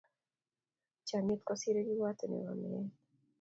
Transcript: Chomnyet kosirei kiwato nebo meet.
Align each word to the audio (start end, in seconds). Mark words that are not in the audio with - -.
Chomnyet 1.07 1.41
kosirei 1.47 1.87
kiwato 1.87 2.23
nebo 2.27 2.51
meet. 2.61 2.89